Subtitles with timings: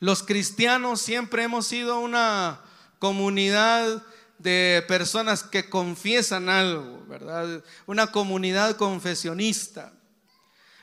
[0.00, 2.60] Los cristianos siempre hemos sido una
[2.98, 4.02] comunidad
[4.38, 7.62] de personas que confiesan algo, ¿verdad?
[7.86, 9.92] Una comunidad confesionista.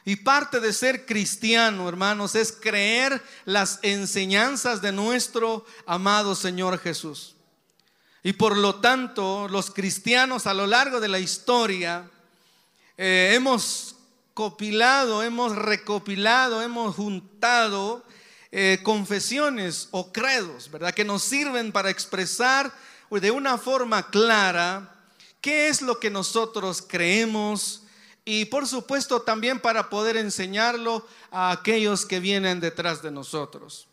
[0.06, 7.36] Y parte de ser cristiano, hermanos, es creer las enseñanzas de nuestro amado Señor Jesús.
[8.24, 12.10] Y por lo tanto, los cristianos a lo largo de la historia
[12.98, 13.96] eh, hemos
[14.34, 18.04] copilado, hemos recopilado, hemos juntado
[18.56, 20.94] eh, confesiones o credos, ¿verdad?
[20.94, 22.72] Que nos sirven para expresar
[23.10, 24.94] de una forma clara
[25.42, 27.82] qué es lo que nosotros creemos
[28.26, 33.88] y por supuesto también para poder enseñarlo a aquellos que vienen detrás de nosotros.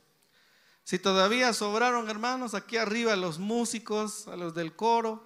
[0.84, 5.24] Si todavía sobraron hermanos aquí arriba los músicos, a los del coro,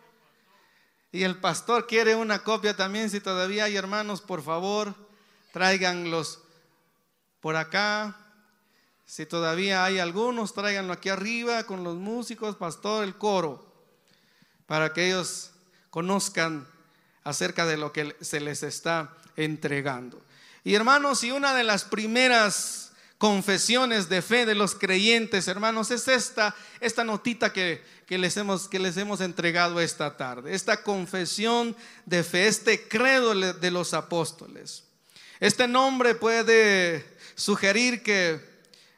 [1.10, 4.95] y el pastor quiere una copia también, si todavía hay hermanos, por favor,
[5.52, 6.38] tráiganlos
[7.40, 8.23] por acá.
[9.06, 13.65] Si todavía hay algunos, tráiganlo aquí arriba con los músicos, pastor, el coro,
[14.66, 15.51] para que ellos
[15.90, 16.66] conozcan
[17.23, 20.23] acerca de lo que se les está entregando.
[20.64, 26.09] Y hermanos, y una de las primeras confesiones de fe de los creyentes, hermanos, es
[26.09, 31.76] esta, esta notita que, les hemos, que les hemos entregado esta tarde, esta confesión
[32.07, 34.84] de fe, este credo de los apóstoles.
[35.40, 38.54] Este nombre puede sugerir que,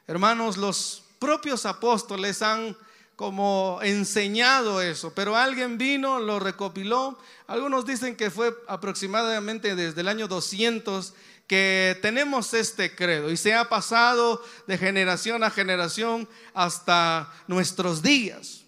[0.07, 2.75] hermanos, los propios apóstoles han
[3.17, 7.17] como enseñado eso, pero alguien vino, lo recopiló.
[7.47, 11.13] Algunos dicen que fue aproximadamente desde el año 200
[11.47, 18.65] que tenemos este credo y se ha pasado de generación a generación hasta nuestros días.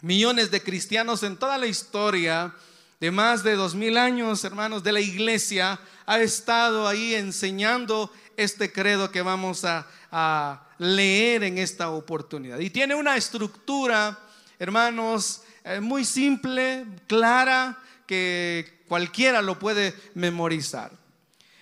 [0.00, 2.54] Millones de cristianos en toda la historia
[3.00, 8.72] de más de dos mil años, hermanos, de la iglesia, ha estado ahí enseñando este
[8.72, 9.86] credo que vamos a,
[10.78, 12.60] leer en esta oportunidad.
[12.60, 14.16] Y tiene una estructura,
[14.60, 20.92] hermanos, eh, muy simple, clara, que cualquiera lo puede memorizar.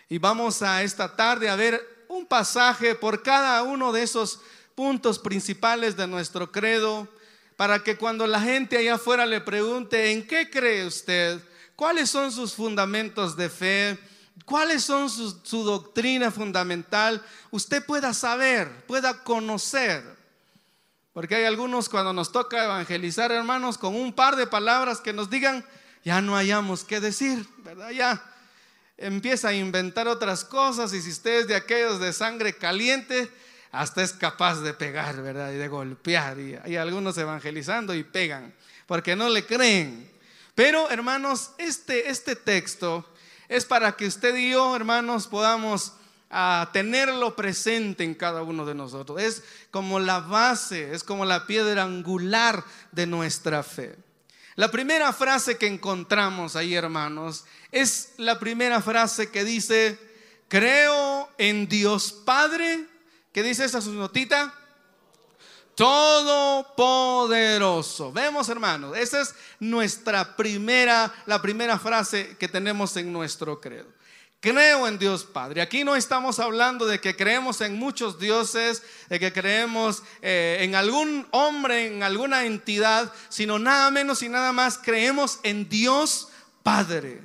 [0.08, 4.40] Y vamos a esta tarde a ver un pasaje por cada uno de esos
[4.74, 7.08] puntos principales de nuestro credo,
[7.56, 11.40] para que cuando la gente allá afuera le pregunte, ¿en qué cree usted?
[11.74, 13.98] ¿Cuáles son sus fundamentos de fe?
[14.44, 20.04] cuáles son su, doctrina fundamental, usted pueda saber, pueda conocer.
[21.12, 25.30] Porque hay algunos cuando nos toca evangelizar, hermanos, con un par de palabras que nos
[25.30, 25.64] digan,
[26.04, 27.90] ya no hayamos qué decir, ¿verdad?
[27.90, 28.22] Ya
[28.98, 33.30] empieza a inventar otras cosas y si usted es de aquellos de sangre caliente,
[33.72, 35.52] hasta es capaz de pegar, ¿verdad?
[35.52, 36.38] Y de golpear.
[36.38, 38.54] Y hay algunos evangelizando y pegan,
[38.86, 40.10] porque no le creen.
[40.54, 43.06] Pero, hermanos, este, este texto
[43.48, 45.92] es para que usted y yo, hermanos, podamos
[46.30, 49.20] ah, tenerlo presente en cada uno de nosotros.
[49.20, 53.96] Es como la base, es como la piedra angular de nuestra fe.
[54.56, 59.98] La primera frase que encontramos ahí, hermanos, es la primera frase que dice,
[60.48, 62.86] creo en Dios Padre.
[63.36, 64.54] ¿Qué dice esa su notita?
[65.74, 68.10] todopoderoso.
[68.10, 73.92] Vemos, hermanos, esa es nuestra primera, la primera frase que tenemos en nuestro credo.
[74.40, 75.60] Creo en Dios Padre.
[75.60, 80.74] Aquí no estamos hablando de que creemos en muchos dioses, de que creemos eh, en
[80.74, 86.30] algún hombre, en alguna entidad, sino nada menos y nada más creemos en Dios
[86.62, 87.20] Padre.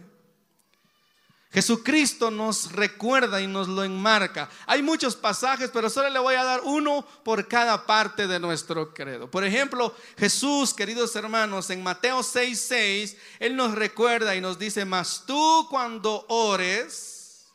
[1.53, 4.49] Jesucristo nos recuerda y nos lo enmarca.
[4.65, 8.93] Hay muchos pasajes, pero solo le voy a dar uno por cada parte de nuestro
[8.93, 9.29] credo.
[9.29, 14.85] Por ejemplo, Jesús, queridos hermanos, en Mateo 6:6, 6, Él nos recuerda y nos dice,
[14.85, 17.47] mas tú cuando ores,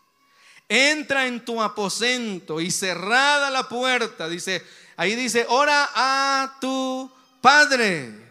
[0.69, 4.63] entra en tu aposento y cerrada la puerta, dice,
[4.99, 8.27] ahí dice, ora a tu Padre.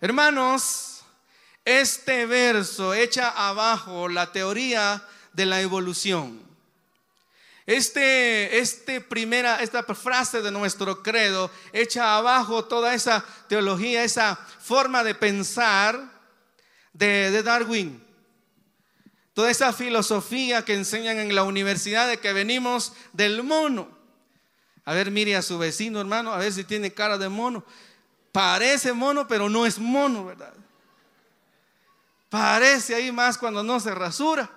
[0.00, 0.91] Hermanos,
[1.64, 6.40] este verso echa abajo la teoría de la evolución.
[7.64, 15.04] Este, este primera, esta frase de nuestro credo echa abajo toda esa teología, esa forma
[15.04, 16.10] de pensar
[16.92, 18.02] de, de Darwin.
[19.32, 23.88] Toda esa filosofía que enseñan en la universidad de que venimos del mono.
[24.84, 27.64] A ver, mire a su vecino, hermano, a ver si tiene cara de mono.
[28.32, 30.52] Parece mono, pero no es mono, ¿verdad?
[32.32, 34.48] Parece ahí más cuando no se rasura.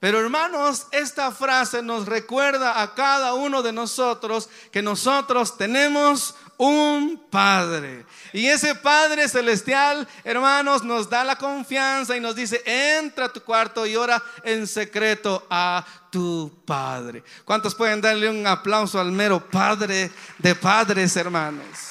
[0.00, 7.22] Pero hermanos, esta frase nos recuerda a cada uno de nosotros que nosotros tenemos un
[7.30, 8.04] Padre.
[8.32, 13.40] Y ese Padre celestial, hermanos, nos da la confianza y nos dice, entra a tu
[13.44, 17.22] cuarto y ora en secreto a tu Padre.
[17.44, 21.87] ¿Cuántos pueden darle un aplauso al mero Padre de padres, hermanos?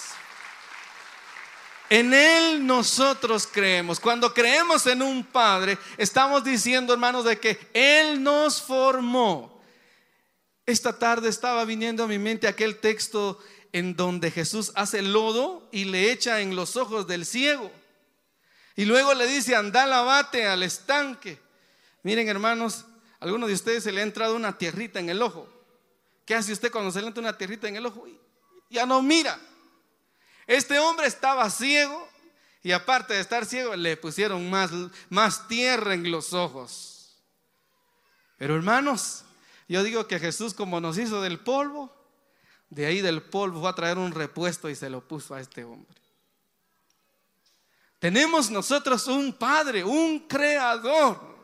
[1.90, 4.00] En Él nosotros creemos.
[4.00, 9.62] Cuando creemos en un Padre, estamos diciendo, hermanos, de que Él nos formó.
[10.66, 13.40] Esta tarde estaba viniendo a mi mente aquel texto
[13.72, 17.72] en donde Jesús hace lodo y le echa en los ojos del ciego.
[18.76, 21.40] Y luego le dice, anda, lavate al estanque.
[22.04, 22.86] Miren, hermanos,
[23.20, 25.48] a alguno de ustedes se le ha entrado una tierrita en el ojo.
[26.26, 28.06] ¿Qué hace usted cuando se le entra una tierrita en el ojo?
[28.70, 29.40] Ya no mira.
[30.48, 32.08] Este hombre estaba ciego
[32.64, 34.72] y aparte de estar ciego le pusieron más,
[35.10, 37.22] más tierra en los ojos.
[38.38, 39.26] Pero hermanos,
[39.68, 41.94] yo digo que Jesús como nos hizo del polvo,
[42.70, 45.64] de ahí del polvo fue a traer un repuesto y se lo puso a este
[45.66, 45.98] hombre.
[48.00, 51.36] Tenemos nosotros un Padre, un Creador.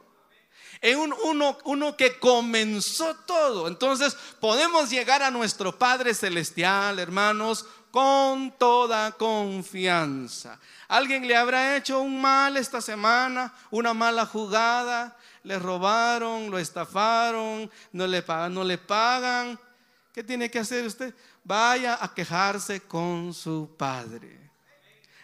[0.98, 3.70] Un, uno, uno que comenzó todo.
[3.70, 10.60] Entonces podemos llegar a nuestro Padre Celestial, hermanos, con toda confianza.
[10.88, 13.54] ¿Alguien le habrá hecho un mal esta semana?
[13.70, 15.16] ¿Una mala jugada?
[15.44, 16.50] ¿Le robaron?
[16.50, 17.70] ¿Lo estafaron?
[17.92, 18.56] ¿No le pagan?
[18.56, 19.60] ¿No le pagan?
[20.12, 21.14] ¿Qué tiene que hacer usted?
[21.44, 24.40] Vaya a quejarse con su padre.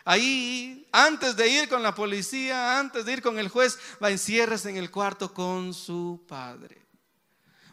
[0.06, 4.69] Ahí, antes de ir con la policía, antes de ir con el juez, va enciérrese
[4.69, 6.88] en el cuarto con su padre.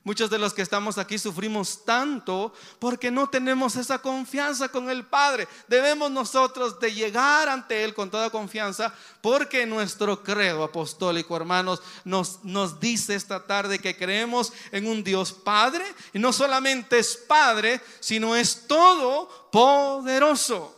[0.06, 5.04] Muchos de los que estamos aquí sufrimos tanto porque no tenemos esa confianza con el
[5.04, 5.48] Padre.
[5.66, 12.44] Debemos nosotros de llegar ante Él con toda confianza porque nuestro credo apostólico, hermanos, nos,
[12.44, 17.80] nos dice esta tarde que creemos en un Dios Padre y no solamente es Padre,
[17.98, 20.75] sino es todo poderoso.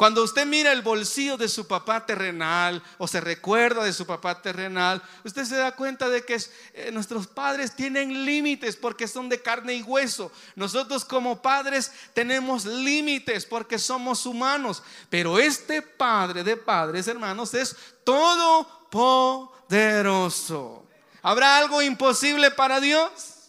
[0.00, 4.40] Cuando usted mira el bolsillo de su papá terrenal o se recuerda de su papá
[4.40, 6.40] terrenal, usted se da cuenta de que
[6.72, 10.32] eh, nuestros padres tienen límites porque son de carne y hueso.
[10.56, 14.82] Nosotros como padres tenemos límites porque somos humanos.
[15.10, 20.86] Pero este Padre de padres, hermanos, es todopoderoso.
[21.20, 23.39] ¿Habrá algo imposible para Dios?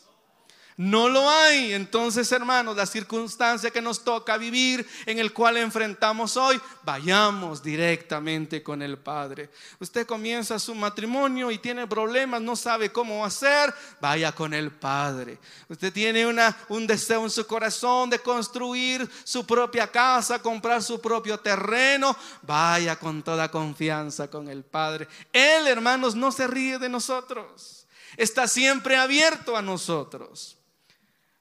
[0.81, 1.73] No lo hay.
[1.73, 8.63] Entonces, hermanos, la circunstancia que nos toca vivir, en el cual enfrentamos hoy, vayamos directamente
[8.63, 9.51] con el Padre.
[9.79, 15.37] Usted comienza su matrimonio y tiene problemas, no sabe cómo hacer, vaya con el Padre.
[15.69, 20.99] Usted tiene una, un deseo en su corazón de construir su propia casa, comprar su
[20.99, 25.07] propio terreno, vaya con toda confianza con el Padre.
[25.31, 27.85] Él, hermanos, no se ríe de nosotros.
[28.17, 30.57] Está siempre abierto a nosotros.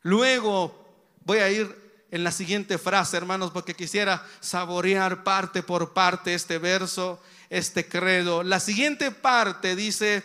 [0.03, 0.87] Luego
[1.25, 1.81] voy a ir
[2.11, 8.43] en la siguiente frase, hermanos, porque quisiera saborear parte por parte este verso, este credo.
[8.43, 10.25] La siguiente parte dice,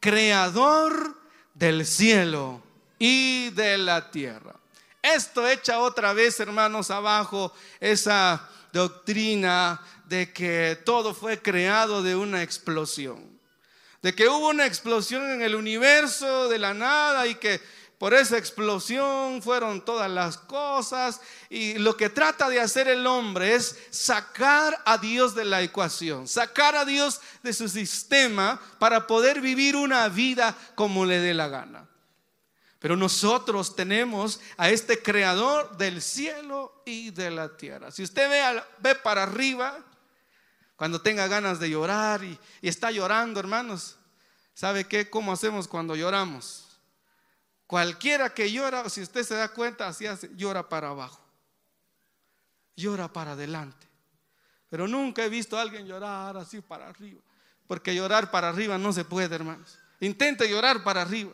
[0.00, 1.16] creador
[1.54, 2.62] del cielo
[2.98, 4.54] y de la tierra.
[5.02, 12.42] Esto echa otra vez, hermanos, abajo esa doctrina de que todo fue creado de una
[12.42, 13.36] explosión.
[14.02, 17.60] De que hubo una explosión en el universo de la nada y que
[17.98, 23.54] por esa explosión fueron todas las cosas y lo que trata de hacer el hombre
[23.54, 29.40] es sacar a Dios de la ecuación, sacar a Dios de su sistema para poder
[29.40, 31.88] vivir una vida como le dé la gana.
[32.80, 37.90] Pero nosotros tenemos a este creador del cielo y de la tierra.
[37.90, 39.78] Si usted ve, ve para arriba,
[40.76, 43.96] cuando tenga ganas de llorar y, y está llorando, hermanos,
[44.52, 45.08] ¿sabe qué?
[45.08, 46.65] ¿Cómo hacemos cuando lloramos?
[47.66, 51.20] Cualquiera que llora, si usted se da cuenta, así hace, llora para abajo,
[52.76, 53.86] llora para adelante.
[54.68, 57.20] Pero nunca he visto a alguien llorar así para arriba,
[57.66, 59.78] porque llorar para arriba no se puede, hermanos.
[60.00, 61.32] Intente llorar para arriba.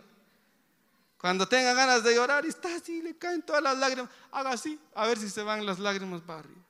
[1.18, 5.06] Cuando tenga ganas de llorar está así, le caen todas las lágrimas, haga así, a
[5.06, 6.62] ver si se van las lágrimas para arriba.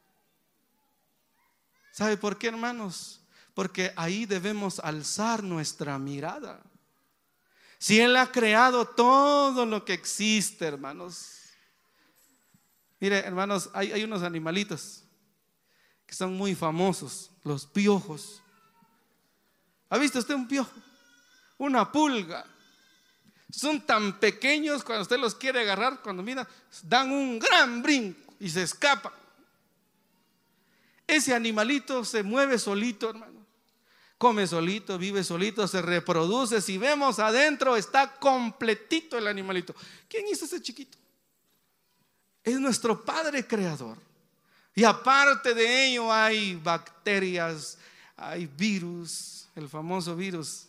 [1.92, 3.20] ¿Sabe por qué, hermanos?
[3.54, 6.60] Porque ahí debemos alzar nuestra mirada.
[7.82, 11.40] Si Él ha creado todo lo que existe, hermanos.
[13.00, 15.02] Mire, hermanos, hay, unos animalitos
[16.06, 18.40] que son muy famosos, los piojos.
[19.88, 20.70] ¿Ha visto usted un piojo?
[21.58, 22.46] Una pulga.
[23.50, 26.48] Son tan pequeños cuando usted los quiere agarrar, cuando mira,
[26.84, 29.12] dan un gran brinco y se escapan.
[31.04, 33.41] Ese animalito se mueve solito, hermano.
[34.22, 36.60] Come solito, vive solito, se reproduce.
[36.60, 39.74] Si vemos adentro, está completito el animalito.
[40.08, 40.96] ¿Quién hizo ese chiquito?
[42.44, 43.98] Es nuestro Padre Creador.
[44.76, 47.78] Y aparte de ello hay bacterias,
[48.16, 50.68] hay virus, el famoso virus,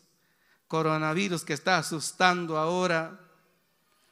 [0.68, 3.20] coronavirus que está asustando ahora.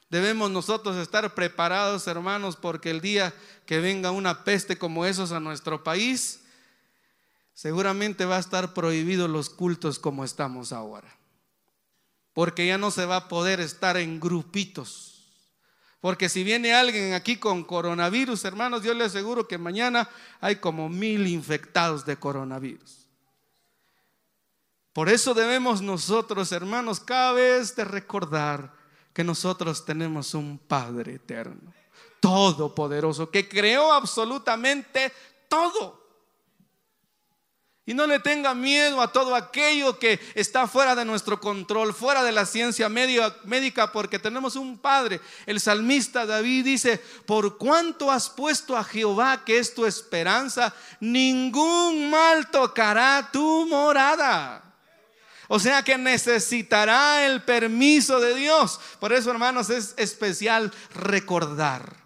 [0.08, 3.34] Debemos nosotros estar preparados, hermanos, porque el día
[3.66, 6.41] que venga una peste como esos a nuestro país,
[7.62, 11.16] seguramente va a estar prohibido los cultos como estamos ahora.
[12.32, 15.12] Porque ya no se va a poder estar en grupitos
[16.02, 20.88] porque si viene alguien aquí con coronavirus, hermanos, yo le aseguro que mañana hay como
[20.88, 23.06] mil infectados de coronavirus.
[24.92, 28.74] Por eso debemos nosotros, hermanos, cada vez de recordar
[29.12, 31.72] que nosotros tenemos un Padre eterno,
[32.18, 35.12] todopoderoso, que creó absolutamente
[35.48, 36.01] todo.
[37.84, 42.22] Y no le tenga miedo a todo aquello que está fuera de nuestro control, fuera
[42.22, 45.20] de la ciencia médica, porque tenemos un Padre.
[45.46, 52.08] El salmista David dice, por cuanto has puesto a Jehová, que es tu esperanza, ningún
[52.08, 54.62] mal tocará tu morada.
[55.48, 58.78] O sea que necesitará el permiso de Dios.
[59.00, 62.01] Por eso, hermanos, es especial recordar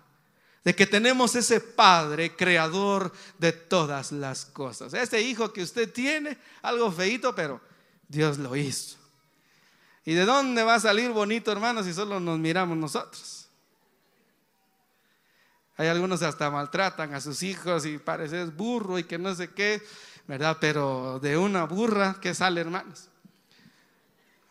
[0.67, 4.93] de que tenemos ese Padre creador de todas las cosas.
[4.95, 7.61] Ese hijo que usted tiene, algo feito, pero
[8.09, 8.97] Dios lo hizo.
[10.05, 13.47] ¿Y de dónde va a salir bonito, hermano, si solo nos miramos nosotros?
[15.77, 19.81] Hay algunos hasta maltratan a sus hijos y pareces burro y que no sé qué,
[20.27, 20.57] ¿verdad?
[20.61, 23.09] Pero de una burra, ¿qué sale, hermanos?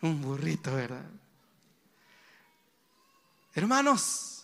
[0.00, 1.04] Un burrito, ¿verdad?
[3.52, 4.35] Hermanos,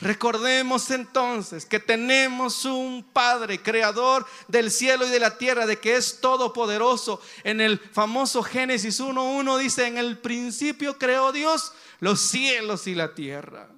[0.00, 5.96] Recordemos entonces que tenemos un Padre, creador del cielo y de la tierra, de que
[5.96, 7.20] es todopoderoso.
[7.44, 13.14] En el famoso Génesis 1.1 dice, en el principio creó Dios los cielos y la
[13.14, 13.68] tierra.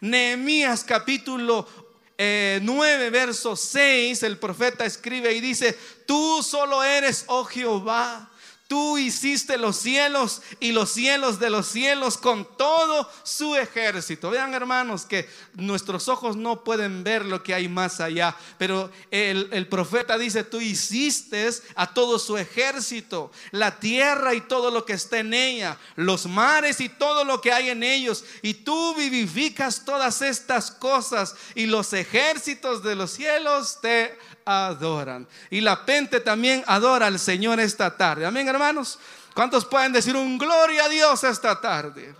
[0.00, 1.66] Nehemías capítulo
[2.18, 5.76] 9, eh, verso 6, el profeta escribe y dice,
[6.06, 8.30] tú solo eres, oh Jehová
[8.74, 14.30] Tú hiciste los cielos y los cielos de los cielos con todo su ejército.
[14.30, 19.68] Vean hermanos que nuestros ojos no pueden ver lo que hay más allá, pero el,
[19.68, 25.20] profeta dice, tú hiciste a todo su ejército, la tierra y todo lo que está
[25.20, 30.20] en ella, los mares y todo lo que hay en ellos, y tú vivificas todas
[30.20, 35.26] estas cosas y los ejércitos de los cielos te adoran.
[35.50, 38.26] Y la gente también adora al Señor esta tarde.
[38.26, 38.98] Amén, hermanos.
[39.34, 42.14] ¿Cuántos pueden decir un gloria a Dios esta tarde?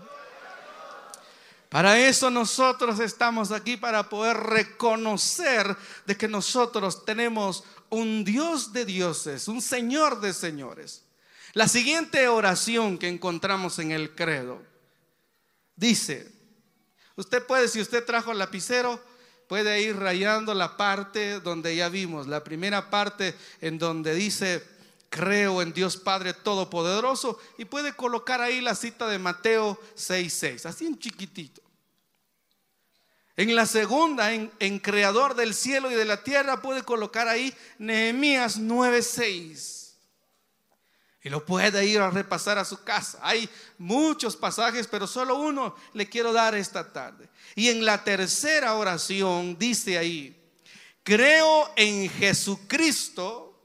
[1.69, 5.77] Para eso nosotros estamos aquí, para poder reconocer
[6.07, 11.03] de que nosotros tenemos un Dios de dioses, un Señor de señores.
[11.53, 14.63] La siguiente oración que encontramos en el credo
[15.77, 16.31] dice,
[17.17, 19.01] usted puede, si usted trajo el lapicero,
[19.49, 24.63] puede ir rayando la parte donde ya vimos, la primera parte en donde dice,
[25.11, 30.87] creo en Dios Padre Todopoderoso, y puede colocar ahí la cita de Mateo 6.6, así
[30.87, 31.63] en chiquitito.
[33.37, 37.53] En la segunda, en, en, Creador del cielo y de la tierra, puede colocar ahí
[37.79, 39.84] Nehemías 9.6.
[41.25, 43.19] Y lo puede ir a repasar a su casa.
[43.23, 47.31] Hay muchos pasajes, pero solo uno le quiero dar esta tarde.
[47.55, 50.39] Y en la tercera oración dice ahí,
[51.03, 53.59] creo en Jesucristo,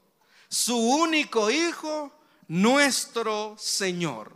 [0.48, 2.10] su único Hijo,
[2.48, 4.34] nuestro Señor.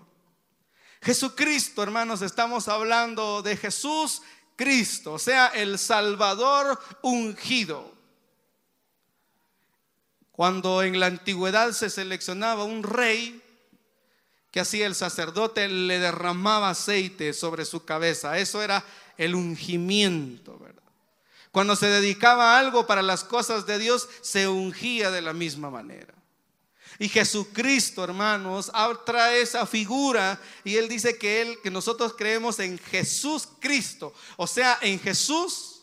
[1.01, 4.21] Jesucristo, hermanos, estamos hablando de Jesús
[4.55, 7.94] Cristo, o sea, el Salvador ungido.
[10.35, 13.41] Cuando en la antigüedad se seleccionaba un rey,
[14.55, 15.69] que hacía el sacerdote?
[15.69, 18.39] Le derramaba aceite sobre su cabeza.
[18.39, 18.85] Eso era
[19.19, 20.85] el ungimiento, ¿verdad?
[21.51, 25.71] Cuando se dedicaba a algo para las cosas de Dios, se ungía de la misma
[25.71, 26.15] manera.
[27.01, 28.71] Y Jesucristo, hermanos,
[29.05, 34.47] trae esa figura y él dice que él que nosotros creemos en Jesús Cristo, o
[34.47, 35.74] sea, en Jesús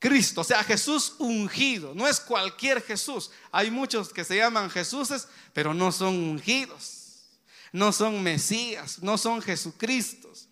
[0.00, 3.30] Cristo, o sea, Jesús ungido, no es cualquier Jesús.
[3.52, 7.26] Hay muchos que se llaman Jesuses, pero no son ungidos,
[7.70, 10.48] no son Mesías, no son Jesucristos.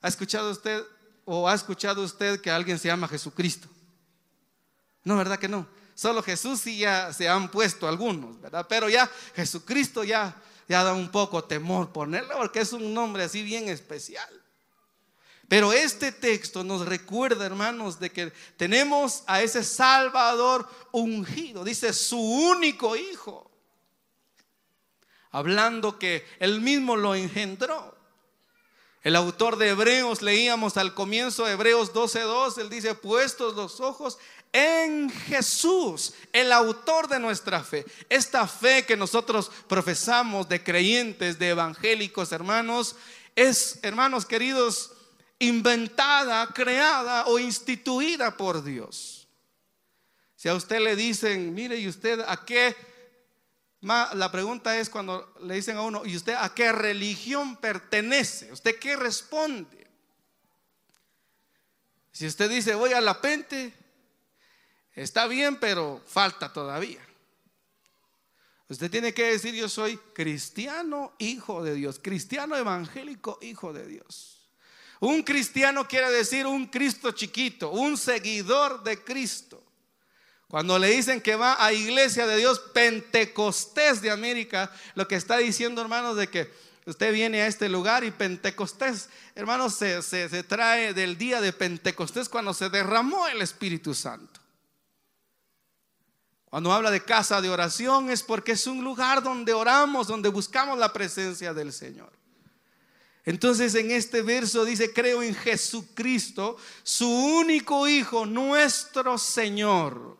[0.00, 0.82] ¿Ha escuchado usted
[1.24, 3.68] o ha escuchado usted que alguien se llama Jesucristo?
[5.04, 5.68] No, ¿verdad que no?
[5.94, 8.66] Solo Jesús sí ya se han puesto algunos, ¿verdad?
[8.68, 10.34] Pero ya Jesucristo ya,
[10.68, 14.41] ya da un poco temor ponerlo porque es un nombre así bien especial.
[15.52, 22.18] Pero este texto nos recuerda, hermanos, de que tenemos a ese Salvador ungido, dice su
[22.18, 23.50] único hijo.
[25.30, 27.94] hablando que él mismo lo engendró.
[29.02, 34.16] El autor de Hebreos, leíamos al comienzo Hebreos 12:2, él dice, puestos los ojos
[34.54, 37.84] en Jesús, el autor de nuestra fe.
[38.08, 42.96] Esta fe que nosotros profesamos de creyentes, de evangélicos, hermanos,
[43.36, 44.92] es, hermanos queridos,
[45.42, 49.26] inventada, creada o instituida por Dios.
[50.36, 52.76] Si a usted le dicen, mire, ¿y usted a qué?
[53.80, 58.52] La pregunta es cuando le dicen a uno, ¿y usted a qué religión pertenece?
[58.52, 59.88] ¿Usted qué responde?
[62.12, 63.72] Si usted dice, voy a la pente,
[64.94, 67.04] está bien, pero falta todavía.
[68.68, 74.41] Usted tiene que decir, yo soy cristiano, hijo de Dios, cristiano evangélico, hijo de Dios.
[75.02, 79.60] Un cristiano quiere decir un Cristo chiquito, un seguidor de Cristo.
[80.46, 85.38] Cuando le dicen que va a iglesia de Dios Pentecostés de América, lo que está
[85.38, 86.52] diciendo, hermanos, de que
[86.86, 92.28] usted viene a este lugar y Pentecostés, hermanos, se, se trae del día de Pentecostés
[92.28, 94.40] cuando se derramó el Espíritu Santo.
[96.44, 100.78] Cuando habla de casa de oración es porque es un lugar donde oramos, donde buscamos
[100.78, 102.21] la presencia del Señor.
[103.24, 110.18] Entonces en este verso dice, creo en Jesucristo, su único Hijo, nuestro Señor.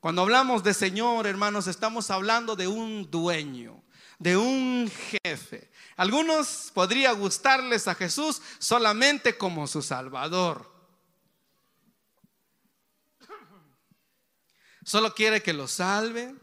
[0.00, 3.82] Cuando hablamos de Señor, hermanos, estamos hablando de un dueño,
[4.18, 4.90] de un
[5.22, 5.70] jefe.
[5.96, 10.68] Algunos podría gustarles a Jesús solamente como su Salvador.
[14.82, 16.34] Solo quiere que lo salve,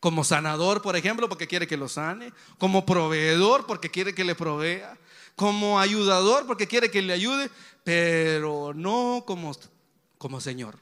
[0.00, 2.32] como sanador, por ejemplo, porque quiere que lo sane.
[2.58, 4.98] Como proveedor, porque quiere que le provea.
[5.36, 7.50] Como ayudador, porque quiere que le ayude.
[7.84, 9.54] Pero no como,
[10.16, 10.78] como Señor.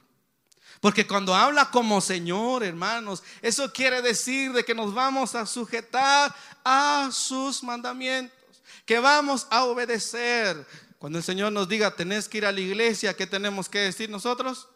[0.80, 6.32] Porque cuando habla como Señor, hermanos, eso quiere decir de que nos vamos a sujetar
[6.64, 8.38] a sus mandamientos.
[8.86, 10.64] Que vamos a obedecer.
[11.00, 14.08] Cuando el Señor nos diga, tenés que ir a la iglesia, ¿qué tenemos que decir
[14.08, 14.68] nosotros?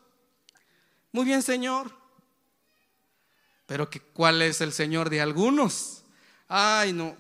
[1.12, 2.01] Muy bien, Señor.
[3.72, 6.02] Pero que, ¿cuál es el Señor de algunos?
[6.46, 7.16] Ay, no.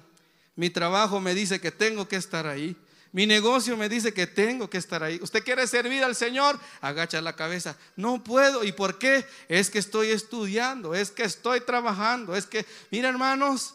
[0.54, 2.76] Mi trabajo me dice que tengo que estar ahí.
[3.10, 5.18] Mi negocio me dice que tengo que estar ahí.
[5.22, 6.60] ¿Usted quiere servir al Señor?
[6.82, 7.74] Agacha la cabeza.
[7.96, 8.64] No puedo.
[8.64, 9.24] ¿Y por qué?
[9.48, 13.74] Es que estoy estudiando, es que estoy trabajando, es que, mira hermanos,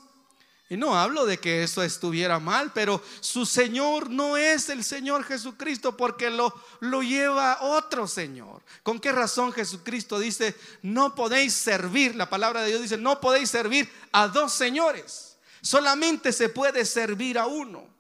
[0.69, 5.23] y no hablo de que eso estuviera mal, pero su Señor no es el Señor
[5.23, 8.61] Jesucristo porque lo, lo lleva otro Señor.
[8.83, 12.15] ¿Con qué razón Jesucristo dice, no podéis servir?
[12.15, 15.37] La palabra de Dios dice, no podéis servir a dos señores.
[15.61, 17.96] Solamente se puede servir a uno.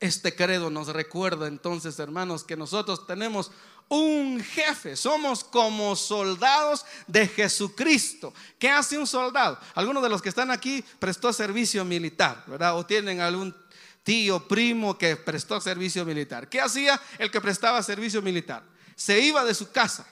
[0.00, 3.50] Este credo nos recuerda entonces, hermanos, que nosotros tenemos
[3.88, 8.32] un jefe, somos como soldados de Jesucristo.
[8.58, 9.58] ¿Qué hace un soldado?
[9.74, 12.76] Algunos de los que están aquí prestó servicio militar, ¿verdad?
[12.76, 13.54] O tienen algún
[14.02, 16.48] tío, primo que prestó servicio militar.
[16.48, 18.62] ¿Qué hacía el que prestaba servicio militar?
[18.96, 20.06] Se iba de su casa,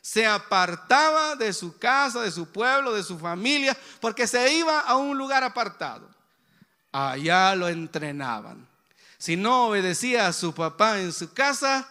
[0.00, 4.96] se apartaba de su casa, de su pueblo, de su familia, porque se iba a
[4.96, 6.10] un lugar apartado.
[6.90, 8.71] Allá lo entrenaban.
[9.22, 11.88] Si no obedecía a su papá en su casa,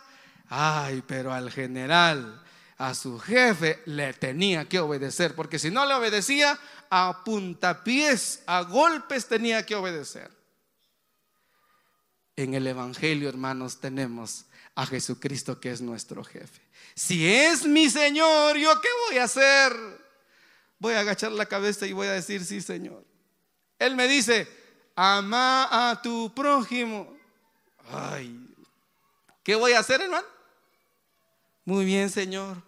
[0.54, 2.44] Ay, pero al general,
[2.78, 8.64] a su jefe, le tenía que obedecer, porque si no le obedecía, a puntapiés, a
[8.64, 10.30] golpes tenía que obedecer.
[12.36, 14.44] En el Evangelio, hermanos, tenemos
[14.76, 16.62] a Jesucristo que es nuestro jefe.
[16.96, 19.72] Si es mi Señor, ¿yo qué voy a hacer?
[20.80, 23.06] Voy a agachar la cabeza y voy a decir, sí, Señor.
[23.80, 24.50] Él me dice,
[24.98, 27.21] ama a tu prójimo.
[27.90, 28.40] Ay,
[29.44, 30.28] ¿qué voy a hacer, hermano?
[31.66, 32.62] Muy bien, Señor.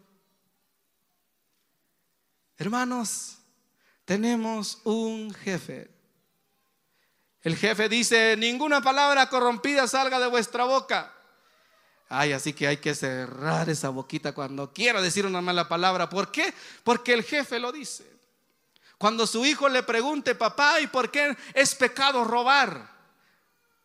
[2.58, 3.38] Hermanos,
[4.06, 5.90] tenemos un jefe.
[7.42, 11.14] El jefe dice, ninguna palabra corrompida salga de vuestra boca.
[12.08, 16.10] Ay, así que hay que cerrar esa boquita cuando quiera decir una mala palabra.
[16.10, 16.54] ¿Por qué?
[16.84, 18.10] Porque el jefe lo dice.
[18.98, 22.93] Cuando su hijo le pregunte, papá, ¿y por qué es pecado robar?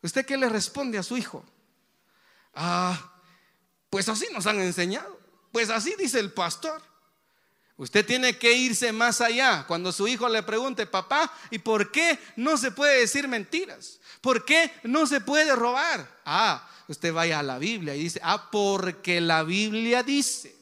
[0.01, 1.45] ¿Usted qué le responde a su hijo?
[2.53, 3.13] Ah,
[3.89, 5.19] pues así nos han enseñado.
[5.51, 6.81] Pues así dice el pastor.
[7.77, 9.65] Usted tiene que irse más allá.
[9.65, 13.99] Cuando su hijo le pregunte, papá, ¿y por qué no se puede decir mentiras?
[14.19, 16.19] ¿Por qué no se puede robar?
[16.25, 20.53] Ah, usted vaya a la Biblia y dice, ah, porque la Biblia dice,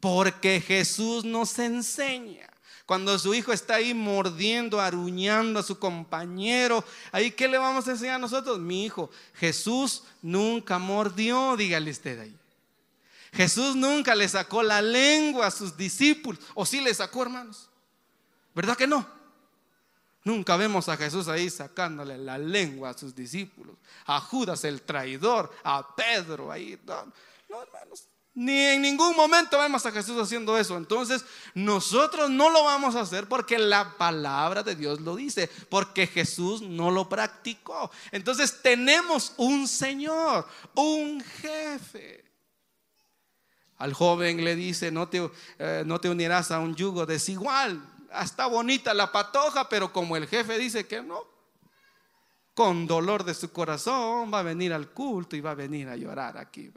[0.00, 2.48] porque Jesús nos enseña.
[2.86, 7.92] Cuando su hijo está ahí mordiendo, aruñando a su compañero, ahí ¿qué le vamos a
[7.92, 8.58] enseñar a nosotros?
[8.58, 12.36] Mi hijo, Jesús nunca mordió, dígale usted ahí.
[13.32, 17.70] Jesús nunca le sacó la lengua a sus discípulos, o sí le sacó, hermanos.
[18.54, 19.06] ¿Verdad que no?
[20.22, 25.50] Nunca vemos a Jesús ahí sacándole la lengua a sus discípulos, a Judas el traidor,
[25.64, 26.78] a Pedro ahí.
[26.84, 27.12] No,
[27.48, 30.76] no hermanos, ni en ningún momento vemos a Jesús haciendo eso.
[30.76, 36.08] Entonces, nosotros no lo vamos a hacer porque la palabra de Dios lo dice, porque
[36.08, 37.90] Jesús no lo practicó.
[38.10, 42.24] Entonces, tenemos un Señor, un jefe.
[43.78, 47.88] Al joven le dice, no te, eh, no te unirás a un yugo desigual.
[48.20, 51.24] Está bonita la patoja, pero como el jefe dice que no,
[52.52, 55.96] con dolor de su corazón va a venir al culto y va a venir a
[55.96, 56.72] llorar aquí.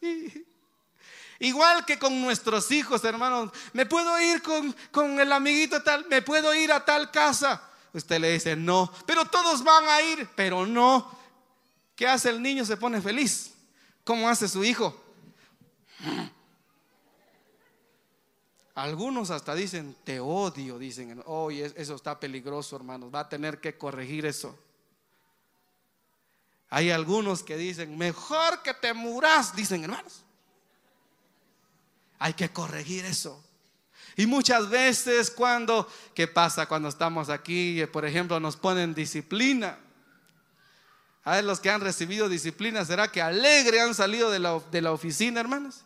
[1.38, 6.20] Igual que con nuestros hijos, hermanos, me puedo ir con, con el amiguito tal, me
[6.20, 7.62] puedo ir a tal casa.
[7.92, 11.18] Usted le dice, no, pero todos van a ir, pero no.
[11.96, 12.64] ¿Qué hace el niño?
[12.64, 13.54] Se pone feliz.
[14.04, 14.98] ¿Cómo hace su hijo?
[18.74, 23.76] Algunos hasta dicen, te odio, dicen, oye, eso está peligroso, hermanos, va a tener que
[23.76, 24.58] corregir eso.
[26.70, 30.22] Hay algunos que dicen, mejor que te muras, dicen hermanos.
[32.20, 33.42] Hay que corregir eso.
[34.16, 37.84] Y muchas veces cuando, ¿qué pasa cuando estamos aquí?
[37.92, 39.78] Por ejemplo, nos ponen disciplina.
[41.24, 44.82] A ver, los que han recibido disciplina, ¿será que alegre han salido de la, de
[44.82, 45.84] la oficina, hermanos?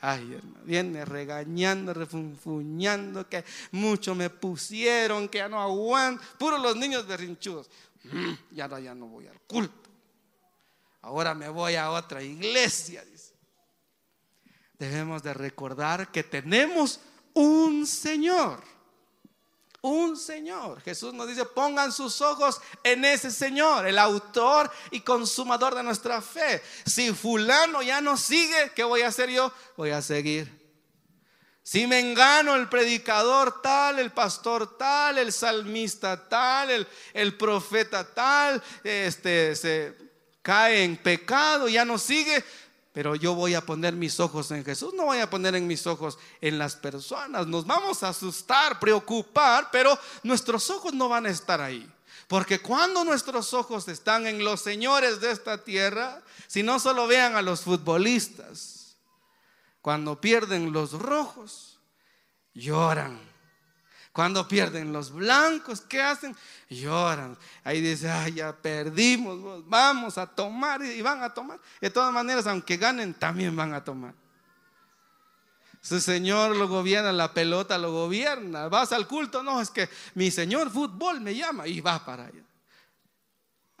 [0.00, 6.24] Ay, hermano, viene regañando, refunfuñando, que mucho me pusieron, que ya no aguanto.
[6.38, 7.68] Puros los niños berrinchudos.
[8.04, 9.90] Mm, ya no, ya no voy al culto.
[11.02, 13.04] Ahora me voy a otra iglesia.
[14.78, 17.00] Debemos de recordar que tenemos
[17.34, 18.62] un Señor
[19.82, 20.80] un Señor.
[20.82, 26.20] Jesús nos dice, pongan sus ojos en ese Señor, el autor y consumador de nuestra
[26.20, 26.62] fe.
[26.84, 29.52] Si fulano ya no sigue, ¿qué voy a hacer yo?
[29.76, 30.59] Voy a seguir.
[31.70, 38.60] Si me engano el predicador tal, el pastor tal, el salmista tal, el, profeta tal,
[38.82, 39.96] este se
[40.42, 42.44] cae en pecado, ya no sigue,
[42.92, 45.86] pero yo voy a poner mis ojos en Jesús, no voy a poner en mis
[45.86, 47.46] ojos en las personas.
[47.46, 51.88] Nos vamos a asustar, preocupar, pero nuestros ojos no van a estar ahí.
[52.26, 57.36] Porque cuando nuestros ojos están en los señores de esta tierra, si no solo vean
[57.36, 58.79] a los futbolistas,
[59.80, 61.80] cuando pierden los rojos,
[62.54, 63.30] lloran
[64.12, 66.36] cuando pierden los blancos, ¿qué hacen?
[66.68, 67.38] Lloran.
[67.62, 71.60] Ahí dice, ay, ya perdimos, vamos a tomar y van a tomar.
[71.80, 74.14] De todas maneras, aunque ganen, también van a tomar.
[75.80, 78.68] Su Señor lo gobierna, la pelota lo gobierna.
[78.68, 82.42] Vas al culto, no, es que mi Señor fútbol me llama y va para allá.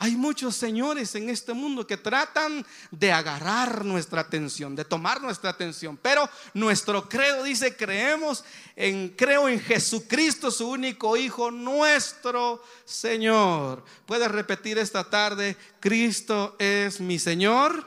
[0.02, 5.50] Hay muchos señores en este mundo que tratan de agarrar nuestra atención, de tomar nuestra
[5.50, 8.42] atención, pero nuestro credo dice, creemos
[8.76, 13.84] en creo en Jesucristo, su único hijo, nuestro Señor.
[14.06, 17.86] ¿Puedes repetir esta tarde, Cristo es mi Señor?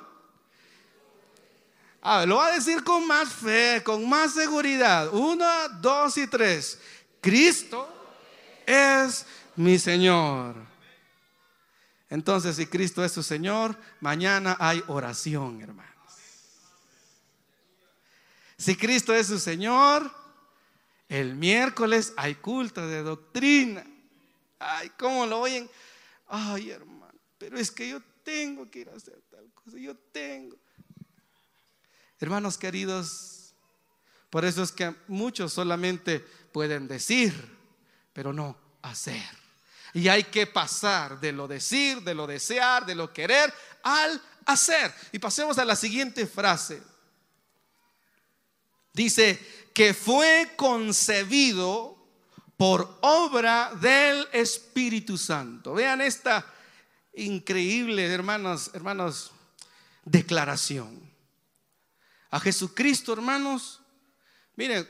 [2.00, 5.12] Ah, lo va a decir con más fe, con más seguridad.
[5.12, 5.48] Uno,
[5.82, 6.78] dos y tres.
[7.22, 7.92] Cristo
[8.68, 10.73] es mi Señor.
[12.14, 16.14] Entonces, si Cristo es su Señor, mañana hay oración, hermanos.
[18.56, 20.12] Si Cristo es su Señor,
[21.10, 23.84] el miércoles hay culto de doctrina.
[24.60, 25.68] Ay, ¿cómo lo oyen?
[26.28, 30.56] Ay, hermano, pero es que yo tengo que ir a hacer tal cosa, yo tengo.
[32.20, 33.56] Hermanos queridos,
[34.30, 37.34] por eso es que muchos solamente pueden decir,
[38.14, 39.43] pero no hacer.
[39.94, 43.54] Y hay que pasar de lo decir, de lo desear, de lo querer,
[43.84, 44.94] al hacer.
[45.12, 46.82] Y pasemos a la siguiente frase.
[48.92, 49.40] Dice
[49.74, 51.98] que fue concebido
[52.58, 55.74] por obra del Espíritu Santo.
[55.74, 56.46] Vean esta
[57.14, 59.32] increíble, hermanos, hermanos,
[60.06, 61.02] declaración.
[62.30, 63.80] A Jesucristo, hermanos.
[64.56, 64.88] Mire,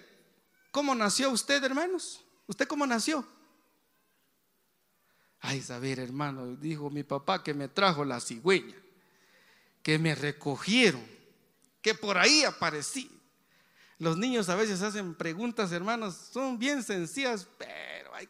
[0.72, 2.22] ¿cómo nació usted, hermanos?
[2.48, 3.28] ¿Usted cómo nació?
[5.46, 8.78] Ay, saber, hermano, dijo mi papá que me trajo la cigüeña,
[9.84, 11.06] que me recogieron,
[11.82, 13.12] que por ahí aparecí.
[14.00, 18.30] Los niños a veces hacen preguntas, hermanos, son bien sencillas, pero hay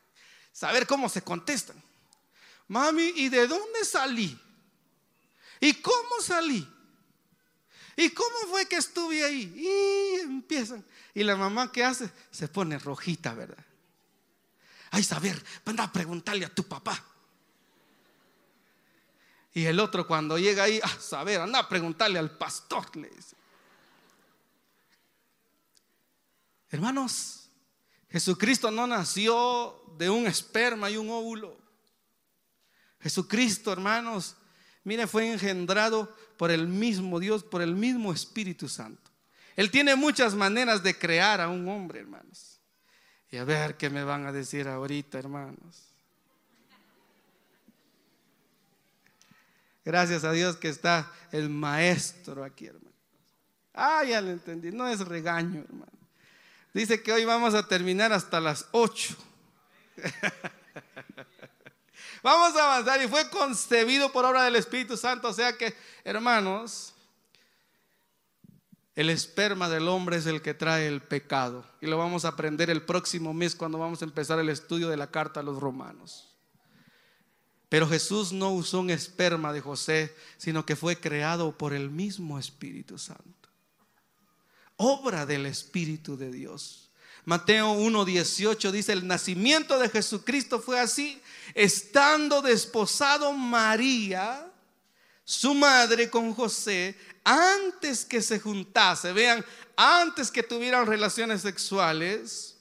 [0.52, 1.80] saber cómo se contestan.
[2.68, 4.36] Mami, ¿y de dónde salí?
[5.60, 6.68] ¿Y cómo salí?
[7.96, 9.54] ¿Y cómo fue que estuve ahí?
[9.56, 10.84] Y empiezan.
[11.14, 12.10] Y la mamá, ¿qué hace?
[12.32, 13.64] Se pone rojita, ¿verdad?
[14.94, 17.04] Ay, saber, anda a preguntarle a tu papá.
[19.52, 23.36] Y el otro cuando llega ahí, a saber, anda a preguntarle al pastor, le dice.
[26.70, 27.50] Hermanos,
[28.08, 31.58] Jesucristo no nació de un esperma y un óvulo.
[33.02, 34.36] Jesucristo, hermanos,
[34.84, 39.10] mire, fue engendrado por el mismo Dios, por el mismo Espíritu Santo.
[39.56, 42.53] Él tiene muchas maneras de crear a un hombre, hermanos.
[43.34, 45.88] Y a ver qué me van a decir ahorita, hermanos.
[49.84, 52.96] Gracias a Dios que está el maestro aquí, hermano.
[53.74, 54.72] Ah, ya lo entendí.
[54.72, 55.92] No es regaño, hermano.
[56.76, 59.18] Dice que hoy vamos a terminar hasta las 8.
[62.22, 65.30] vamos a avanzar y fue concebido por obra del Espíritu Santo.
[65.30, 66.93] O sea que, hermanos,
[68.96, 71.66] el esperma del hombre es el que trae el pecado.
[71.82, 74.98] Y lo vamos a aprender el próximo mes cuando vamos a empezar el estudio de
[74.98, 76.30] la carta a los romanos.
[77.70, 82.38] Pero Jesús no usó un esperma de José, sino que fue creado por el mismo
[82.38, 83.50] Espíritu Santo.
[84.76, 86.92] Obra del Espíritu de Dios.
[87.26, 91.20] Mateo 1.18 dice, el nacimiento de Jesucristo fue así,
[91.56, 94.53] estando desposado María,
[95.24, 99.44] su madre con José, antes que se juntase, vean,
[99.76, 102.58] antes que tuvieran relaciones sexuales,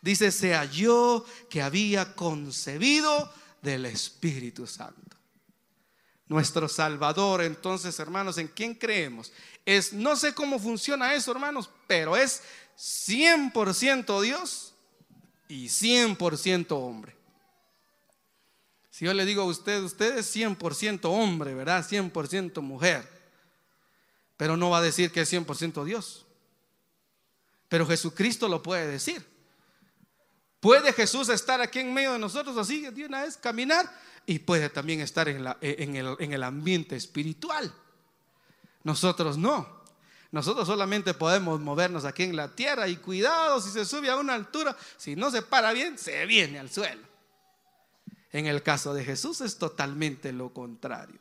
[0.00, 5.16] dice, se halló que había concebido del Espíritu Santo.
[6.26, 9.32] Nuestro Salvador, entonces, hermanos, ¿en quién creemos?
[9.66, 12.42] Es, no sé cómo funciona eso, hermanos, pero es
[12.78, 14.72] 100% Dios
[15.48, 17.19] y 100% hombre.
[19.00, 21.82] Si yo le digo a usted, usted es 100% hombre, ¿verdad?
[21.82, 23.08] 100% mujer.
[24.36, 26.26] Pero no va a decir que es 100% Dios.
[27.70, 29.26] Pero Jesucristo lo puede decir.
[30.60, 33.90] Puede Jesús estar aquí en medio de nosotros así de una vez, caminar,
[34.26, 35.46] y puede también estar en,
[35.96, 37.72] el, en el ambiente espiritual.
[38.84, 39.80] Nosotros no.
[40.30, 44.34] Nosotros solamente podemos movernos aquí en la tierra y cuidado si se sube a una
[44.34, 47.09] altura, si no se para bien, se viene al suelo.
[48.32, 51.20] En el caso de Jesús es totalmente lo contrario.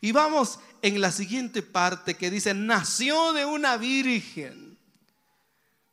[0.00, 4.78] Y vamos en la siguiente parte que dice, nació de una virgen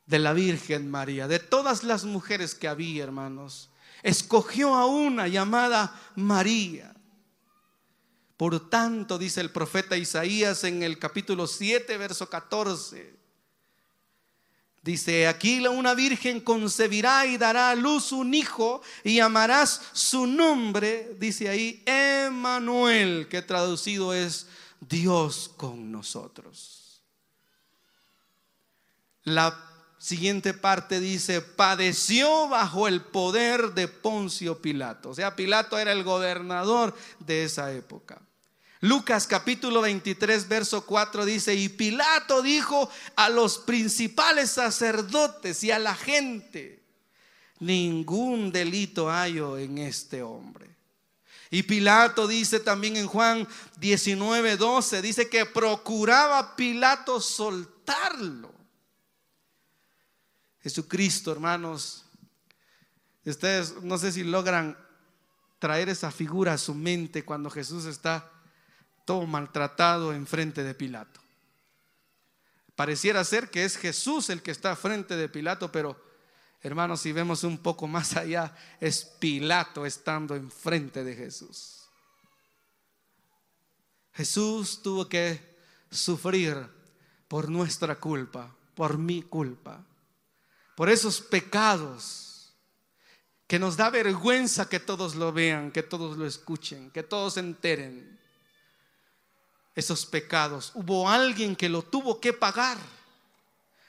[0.06, 3.68] de la Virgen María, de todas las mujeres que había, hermanos,
[4.02, 6.94] escogió a una llamada María.
[8.38, 13.17] Por tanto, dice el profeta Isaías en el capítulo 7, verso 14,
[14.88, 21.14] dice, aquí una virgen concebirá y dará a luz un hijo y amarás su nombre,
[21.18, 24.46] dice ahí, Emanuel, que traducido es
[24.80, 27.02] Dios con nosotros.
[29.24, 29.62] La
[29.98, 35.10] siguiente parte dice, padeció bajo el poder de Poncio Pilato.
[35.10, 38.22] O sea, Pilato era el gobernador de esa época.
[38.80, 45.78] Lucas capítulo 23, verso 4 dice, y Pilato dijo a los principales sacerdotes y a
[45.78, 46.82] la gente,
[47.58, 50.68] ningún delito hallo en este hombre.
[51.50, 58.58] Y Pilato dice también en Juan 19, 12, dice que procuraba Pilato soltarlo
[60.68, 62.04] Jesucristo, hermanos.
[63.24, 64.76] Ustedes no sé si logran
[65.58, 68.30] traer esa figura a su mente cuando Jesús está
[69.08, 71.18] todo maltratado enfrente de Pilato.
[72.76, 75.98] Pareciera ser que es Jesús el que está frente de Pilato, pero
[76.60, 81.88] hermanos, si vemos un poco más allá, es Pilato estando enfrente de Jesús.
[84.12, 85.56] Jesús tuvo que
[85.90, 86.68] sufrir
[87.28, 89.82] por nuestra culpa, por mi culpa
[90.78, 92.52] por esos pecados
[93.48, 97.40] que nos da vergüenza que todos lo vean, que todos lo escuchen, que todos se
[97.40, 98.17] enteren.
[99.78, 100.72] Esos pecados.
[100.74, 102.76] Hubo alguien que lo tuvo que pagar.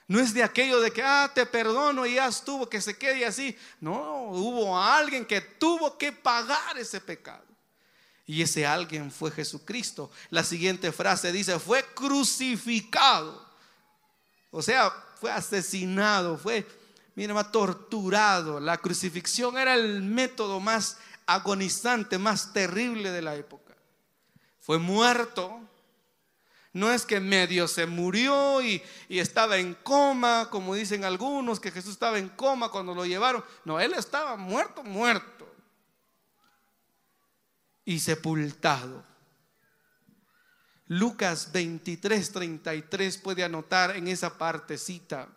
[0.06, 3.26] No es de aquello de que, ah, te perdono y ya estuvo, que se quede
[3.26, 3.56] así.
[3.80, 7.44] No, hubo alguien que tuvo que pagar ese pecado.
[8.24, 10.12] Y ese alguien fue Jesucristo.
[10.30, 13.44] La siguiente frase dice, fue crucificado.
[14.52, 16.64] O sea, fue asesinado, fue
[17.14, 18.60] Mira, más torturado.
[18.60, 23.74] La crucifixión era el método más agonizante, más terrible de la época.
[24.60, 25.60] Fue muerto.
[26.72, 31.72] No es que medio se murió y, y, estaba en coma, como dicen algunos, que
[31.72, 33.44] Jesús estaba en coma cuando lo llevaron.
[33.64, 35.52] No, él estaba muerto, muerto.
[37.84, 39.04] Y sepultado.
[40.86, 45.28] Lucas 23, 33 puede anotar en esa partecita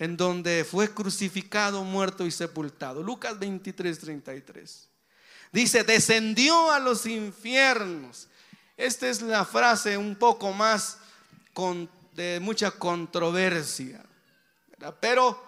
[0.00, 3.02] en donde fue crucificado, muerto y sepultado.
[3.02, 4.88] Lucas 23, 33.
[5.52, 8.28] Dice, descendió a los infiernos.
[8.80, 10.96] Esta es la frase un poco más
[12.14, 14.02] de mucha controversia.
[15.00, 15.38] Pero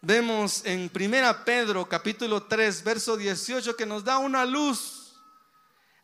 [0.00, 5.16] vemos en Primera Pedro capítulo 3, verso 18 que nos da una luz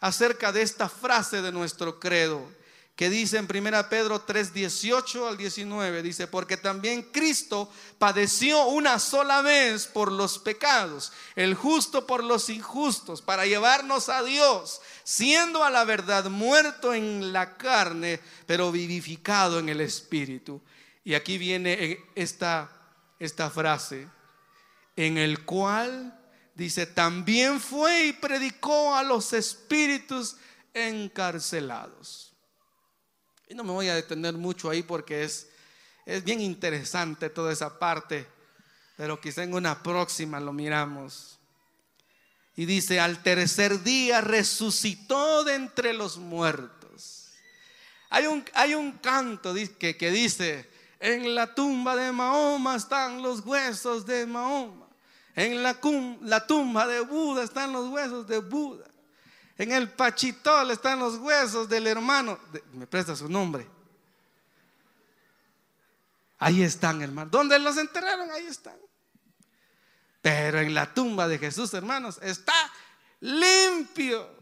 [0.01, 2.51] acerca de esta frase de nuestro credo
[2.97, 8.99] que dice en 1 Pedro 3, 18 al 19, dice, porque también Cristo padeció una
[8.99, 15.63] sola vez por los pecados, el justo por los injustos, para llevarnos a Dios, siendo
[15.63, 20.63] a la verdad muerto en la carne, pero vivificado en el Espíritu.
[21.05, 22.71] Y aquí viene esta,
[23.19, 24.09] esta frase,
[24.97, 26.19] en el cual
[26.55, 30.37] dice, también fue y predicó a los espíritus
[30.73, 32.26] encarcelados.
[33.49, 35.49] Y no me voy a detener mucho ahí porque es,
[36.05, 38.27] es bien interesante toda esa parte,
[38.97, 41.39] pero quizá en una próxima lo miramos.
[42.57, 47.29] Y dice, al tercer día resucitó de entre los muertos.
[48.09, 53.41] Hay un, hay un canto que, que dice, en la tumba de Mahoma están los
[53.41, 54.87] huesos de Mahoma.
[55.35, 55.79] En la,
[56.23, 58.87] la tumba de Buda están los huesos de Buda.
[59.59, 62.39] En el pachitol están los huesos del hermano.
[62.73, 63.67] me presta su nombre.
[66.39, 67.31] Ahí están, hermano.
[67.31, 68.31] ¿Dónde los enterraron?
[68.31, 68.77] Ahí están.
[70.21, 72.55] Pero en la tumba de Jesús, hermanos, está
[73.21, 74.37] limpio.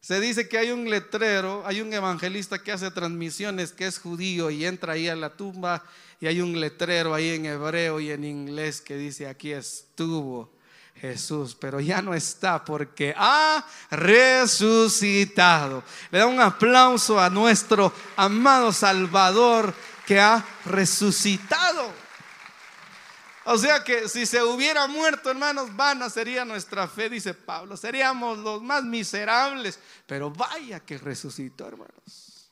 [0.00, 4.50] Se dice que hay un letrero, hay un evangelista que hace transmisiones que es judío
[4.50, 5.82] y entra ahí a la tumba
[6.20, 10.55] y hay un letrero ahí en hebreo y en inglés que dice aquí estuvo
[11.00, 15.82] Jesús, pero ya no está porque ha resucitado.
[16.10, 19.74] Le da un aplauso a nuestro amado Salvador
[20.06, 21.92] que ha resucitado.
[23.44, 27.76] O sea que si se hubiera muerto, hermanos, vana sería nuestra fe, dice Pablo.
[27.76, 29.78] Seríamos los más miserables.
[30.06, 32.50] Pero vaya que resucitó, hermanos.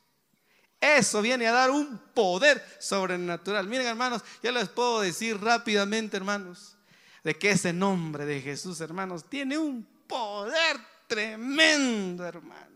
[0.79, 3.67] Eso viene a dar un poder sobrenatural.
[3.67, 6.74] Miren, hermanos, ya les puedo decir rápidamente, hermanos
[7.25, 12.69] de que ese nombre de Jesús, hermanos, tiene un poder tremendo, hermanos.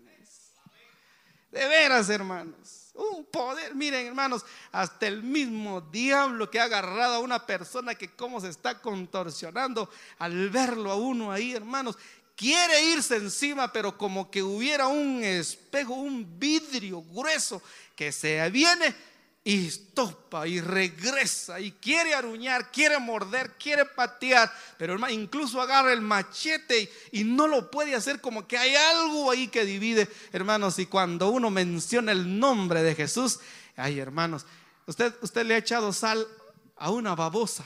[1.51, 2.91] De veras, hermanos.
[2.95, 8.09] Un poder, miren hermanos, hasta el mismo diablo que ha agarrado a una persona que
[8.15, 11.95] cómo se está contorsionando al verlo a uno ahí, hermanos,
[12.35, 17.61] quiere irse encima, pero como que hubiera un espejo, un vidrio grueso
[17.95, 18.95] que se viene
[19.43, 26.01] y topa y regresa y quiere aruñar, quiere morder, quiere patear, pero incluso agarra el
[26.01, 30.85] machete y, no lo puede hacer como que hay algo ahí que divide, hermanos, y
[30.85, 33.39] cuando uno menciona el nombre de Jesús,
[33.75, 34.45] ay hermanos,
[34.85, 36.27] usted, usted le ha echado sal
[36.75, 37.65] a una babosa,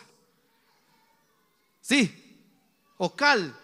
[1.81, 2.39] sí,
[2.97, 3.57] o cal,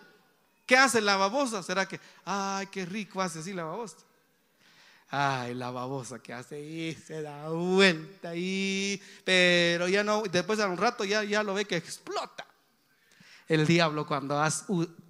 [0.66, 1.62] ¿qué hace la babosa?
[1.62, 3.98] ¿Será que, ay, qué rico hace así la babosa?
[5.12, 10.66] Ay, la babosa que hace y se da vuelta y pero ya no, después de
[10.66, 12.46] un rato ya, ya lo ve que explota.
[13.48, 14.40] El diablo cuando,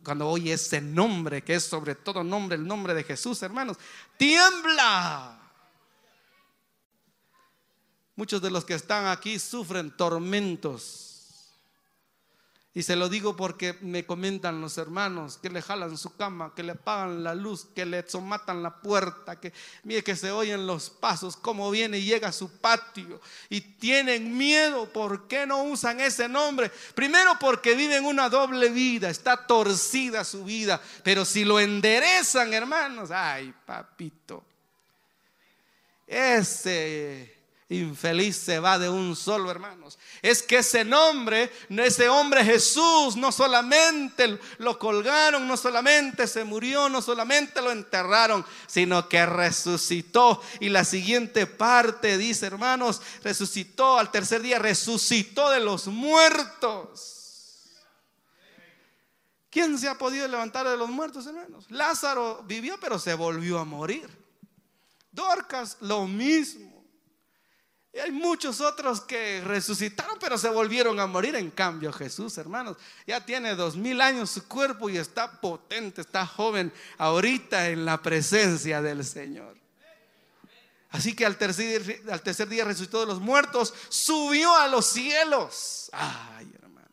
[0.01, 3.75] cuando oye ese nombre, que es sobre todo nombre, el nombre de Jesús, hermanos,
[4.15, 5.37] tiembla.
[8.15, 11.08] Muchos de los que están aquí sufren tormentos
[12.71, 16.61] y se lo digo porque me comentan los hermanos que le jalan su cama, que
[16.61, 19.51] le apagan la luz, que le somatan la puerta, que
[19.83, 23.19] mire que se oyen los pasos, cómo viene y llega a su patio.
[23.49, 26.71] Y tienen miedo, ¿por qué no usan ese nombre?
[26.93, 30.79] Primero porque viven una doble vida, está torcida su vida.
[31.03, 34.43] Pero si lo enderezan, hermanos, ay, papito,
[36.05, 37.38] ese
[37.69, 39.99] infeliz se va de un solo, hermanos.
[40.23, 46.89] Es que ese nombre, ese hombre Jesús, no solamente lo colgaron, no solamente se murió,
[46.89, 50.41] no solamente lo enterraron, sino que resucitó.
[50.59, 57.17] Y la siguiente parte dice, hermanos, resucitó al tercer día, resucitó de los muertos.
[59.51, 61.65] ¿Quién se ha podido levantar de los muertos, hermanos?
[61.69, 64.09] Lázaro vivió, pero se volvió a morir.
[65.11, 66.78] Dorcas, lo mismo.
[67.91, 71.35] Y hay muchos otros que resucitaron, pero se volvieron a morir.
[71.35, 76.25] En cambio, Jesús, hermanos, ya tiene dos mil años su cuerpo y está potente, está
[76.25, 79.57] joven ahorita en la presencia del Señor.
[80.91, 85.89] Así que al tercer, día resucitó de los muertos, subió a los cielos.
[85.91, 86.91] Ay, hermanos.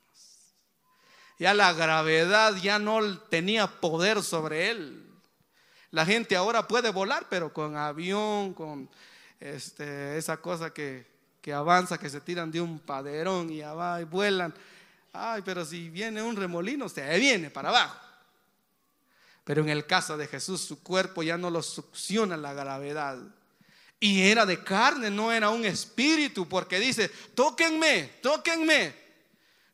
[1.38, 5.02] Ya la gravedad ya no tenía poder sobre él.
[5.90, 8.90] La gente ahora puede volar, pero con avión, con
[9.54, 11.06] este, esa cosa que,
[11.54, 14.52] avanza, que se tiran de un paderón y, y vuelan.
[15.12, 17.98] Ay, pero si viene un remolino, se viene para abajo.
[19.44, 23.18] Pero en el caso de Jesús, su cuerpo ya no lo succiona la gravedad.
[24.00, 29.06] Y era de carne, no era un espíritu, porque dice, tóquenme, tóquenme.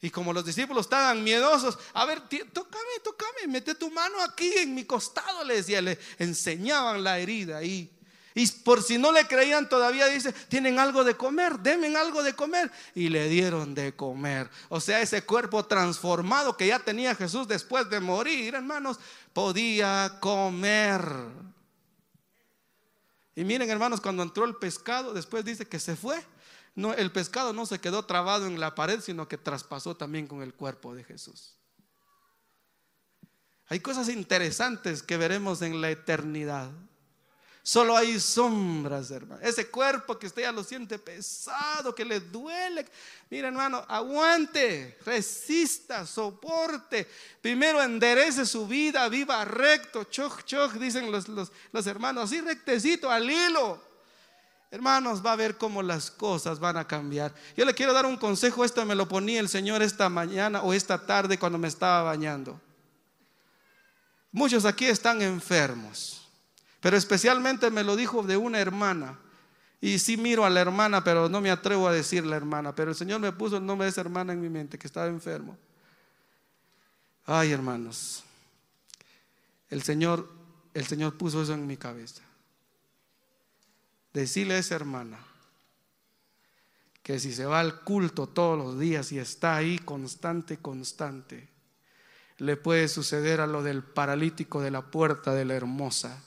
[0.02, 2.20] Y como los discípulos estaban miedosos, a ver,
[2.52, 7.58] tócame, tócame, mete tu mano aquí en mi costado, le decía, le enseñaban la herida
[7.58, 7.90] ahí.
[8.34, 12.34] Y por si no le creían todavía, dice, tienen algo de comer, denme algo de
[12.34, 12.70] comer.
[12.94, 14.48] Y le dieron de comer.
[14.68, 18.98] O sea, ese cuerpo transformado que ya tenía Jesús después de morir, hermanos,
[19.32, 21.02] podía comer.
[23.34, 26.22] Y miren, hermanos, cuando entró el pescado, después dice que se fue.
[26.74, 30.42] No, el pescado no se quedó trabado en la pared, sino que traspasó también con
[30.42, 31.56] el cuerpo de Jesús.
[33.68, 36.70] Hay cosas interesantes que veremos en la eternidad.
[37.64, 39.40] Solo hay sombras, hermano.
[39.40, 42.84] Ese cuerpo que usted ya lo siente pesado, que le duele.
[43.30, 47.08] Mira, hermano, aguante, resista, soporte.
[47.40, 53.30] Primero enderece su vida, viva recto, choc, choc, dicen los, los hermanos, así rectecito, al
[53.30, 53.80] hilo.
[54.72, 57.32] Hermanos, va a ver cómo las cosas van a cambiar.
[57.56, 60.72] Yo le quiero dar un consejo, esto me lo ponía el Señor esta mañana o
[60.72, 62.60] esta tarde cuando me estaba bañando.
[64.32, 66.21] Muchos aquí están enfermos.
[66.82, 69.16] Pero especialmente me lo dijo de una hermana.
[69.80, 72.74] Y sí miro a la hermana, pero no me atrevo a decir la hermana.
[72.74, 75.06] Pero el Señor me puso el nombre de esa hermana en mi mente, que estaba
[75.06, 75.56] enfermo.
[77.24, 78.24] Ay, hermanos.
[79.70, 80.28] El Señor,
[80.74, 82.22] el Señor puso eso en mi cabeza.
[84.12, 85.18] Decirle a esa hermana
[87.04, 91.48] que si se va al culto todos los días y está ahí constante, constante,
[92.38, 96.24] le puede suceder a lo del paralítico de la puerta de la hermosa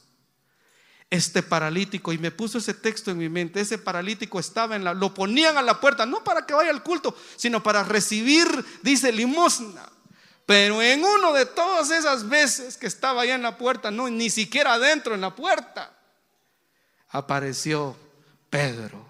[1.10, 3.60] este paralítico y me puso ese texto en mi mente.
[3.60, 6.84] Ese paralítico estaba en la, lo ponían a la puerta, no para que vaya al
[6.84, 8.48] culto, sino para recibir,
[8.82, 9.90] dice, limosna.
[10.46, 14.30] Pero en uno de todas esas veces que estaba allá en la puerta, no, ni
[14.30, 15.92] siquiera adentro en la puerta,
[17.10, 17.96] apareció
[18.50, 19.06] Pedro,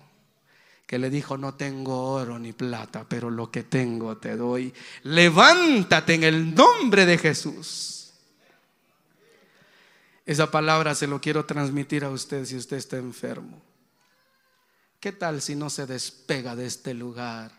[0.85, 4.73] que le dijo, no tengo oro ni plata, pero lo que tengo te doy.
[5.03, 8.04] Levántate en el nombre de Jesús.
[10.25, 13.61] Esa palabra se lo quiero transmitir a usted si usted está enfermo.
[14.99, 17.51] ¿Qué tal si no se despega de este lugar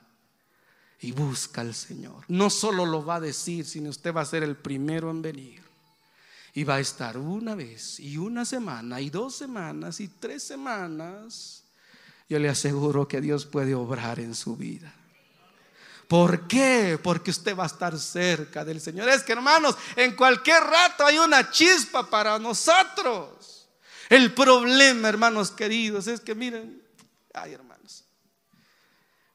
[1.01, 2.25] y busca al Señor?
[2.27, 5.63] No solo lo va a decir, sino usted va a ser el primero en venir.
[6.55, 11.65] Y va a estar una vez, y una semana, y dos semanas, y tres semanas.
[12.29, 14.93] Yo le aseguro que Dios puede obrar en su vida.
[16.09, 16.99] ¿Por qué?
[17.03, 19.09] Porque usted va a estar cerca del Señor.
[19.09, 23.69] Es que hermanos, en cualquier rato hay una chispa para nosotros.
[24.09, 26.81] El problema, hermanos queridos, es que miren,
[27.35, 28.05] ay hermanos.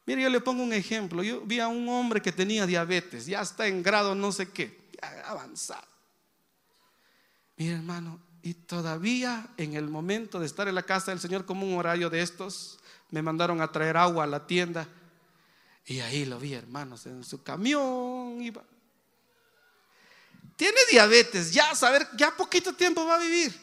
[0.05, 1.23] Mire, yo le pongo un ejemplo.
[1.23, 4.89] Yo vi a un hombre que tenía diabetes, ya está en grado no sé qué,
[5.25, 5.87] avanzado.
[7.57, 11.67] Mire, hermano, y todavía en el momento de estar en la casa del Señor como
[11.67, 14.87] un horario de estos, me mandaron a traer agua a la tienda
[15.85, 18.63] y ahí lo vi, hermanos, en su camión iba.
[20.55, 23.53] Tiene diabetes, ya saber, ya poquito tiempo va a vivir.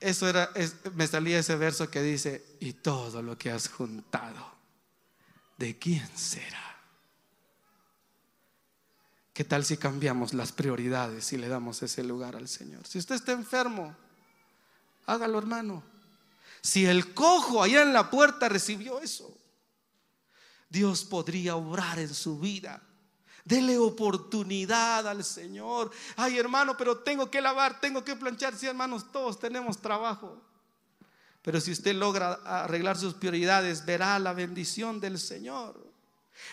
[0.00, 0.50] Eso era,
[0.94, 4.54] me salía ese verso que dice, y todo lo que has juntado,
[5.56, 6.66] ¿de quién será?
[9.32, 12.86] ¿Qué tal si cambiamos las prioridades y le damos ese lugar al Señor?
[12.86, 13.94] Si usted está enfermo,
[15.04, 15.82] hágalo hermano.
[16.62, 19.36] Si el cojo allá en la puerta recibió eso,
[20.68, 22.82] Dios podría obrar en su vida.
[23.44, 25.90] Dele oportunidad al Señor.
[26.16, 28.56] Ay, hermano, pero tengo que lavar, tengo que planchar.
[28.56, 30.42] Sí, hermanos, todos tenemos trabajo.
[31.42, 35.86] Pero si usted logra arreglar sus prioridades, verá la bendición del Señor.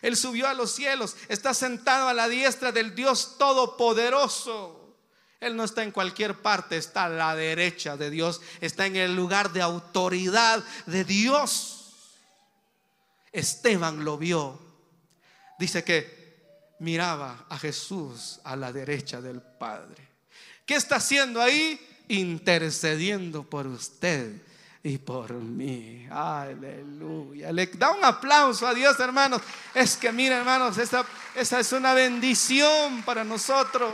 [0.03, 4.95] Él subió a los cielos, está sentado a la diestra del Dios Todopoderoso.
[5.39, 9.15] Él no está en cualquier parte, está a la derecha de Dios, está en el
[9.15, 11.82] lugar de autoridad de Dios.
[13.33, 14.59] Esteban lo vio.
[15.59, 16.23] Dice que
[16.79, 20.07] miraba a Jesús a la derecha del Padre.
[20.65, 21.79] ¿Qué está haciendo ahí?
[22.07, 24.33] Intercediendo por usted
[24.83, 26.07] y por mí.
[26.11, 27.51] Aleluya.
[27.51, 29.41] Le da un aplauso a Dios, hermanos.
[29.73, 31.05] Es que, mira, hermanos, esa,
[31.35, 33.93] esa es una bendición para nosotros.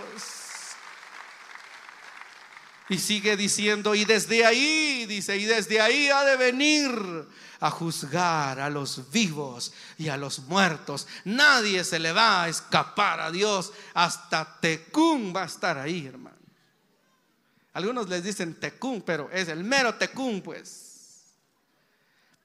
[2.89, 6.89] Y sigue diciendo, y desde ahí, dice, y desde ahí ha de venir
[7.59, 11.07] a juzgar a los vivos y a los muertos.
[11.25, 13.73] Nadie se le va a escapar a Dios.
[13.93, 16.37] Hasta Tecún va a estar ahí, hermano.
[17.73, 20.89] Algunos les dicen Tecún, pero es el mero Tecún, pues.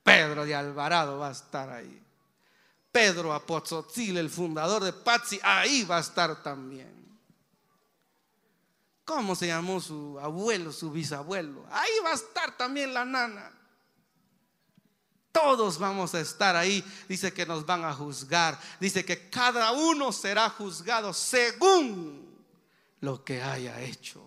[0.02, 2.02] Pedro de Alvarado va a estar ahí.
[2.92, 7.03] Pedro Apozotzil, el fundador de Patsi, ahí va a estar también.
[9.04, 11.66] ¿Cómo se llamó su abuelo, su bisabuelo?
[11.70, 13.52] Ahí va a estar también la nana
[15.34, 16.84] todos vamos a estar ahí.
[17.08, 18.56] Dice que nos van a juzgar.
[18.78, 22.24] Dice que cada uno será juzgado según
[23.00, 24.22] lo que haya hecho.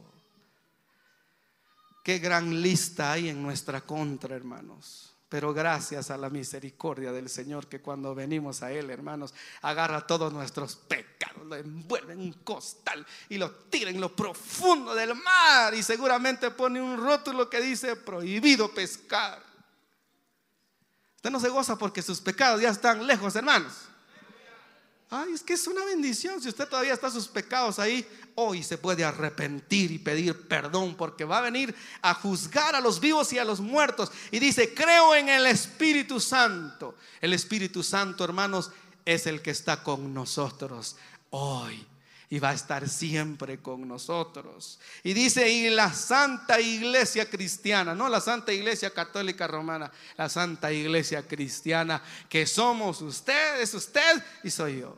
[2.03, 5.15] Qué gran lista hay en nuestra contra, hermanos.
[5.29, 10.31] Pero gracias a la misericordia del Señor que cuando venimos a Él, hermanos, agarra todos
[10.31, 15.73] nuestros pecados, lo envuelve en un costal y lo tira en lo profundo del mar
[15.73, 19.43] y seguramente pone un rótulo que dice prohibido pescar.
[21.17, 23.73] Usted no se goza porque sus pecados ya están lejos, hermanos.
[25.09, 26.41] Ay, es que es una bendición.
[26.41, 28.05] Si usted todavía está sus pecados ahí,
[28.35, 32.99] hoy se puede arrepentir y pedir perdón porque va a venir a juzgar a los
[32.99, 34.11] vivos y a los muertos.
[34.31, 36.95] Y dice, creo en el Espíritu Santo.
[37.21, 38.71] El Espíritu Santo, hermanos,
[39.05, 40.97] es el que está con nosotros
[41.29, 41.85] hoy
[42.29, 44.79] y va a estar siempre con nosotros.
[45.03, 50.71] Y dice, y la Santa Iglesia Cristiana, no la Santa Iglesia Católica Romana, la Santa
[50.71, 54.97] Iglesia Cristiana, que somos usted, es usted y soy yo.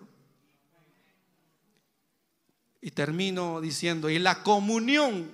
[2.82, 5.30] Y termino diciendo, y la comunión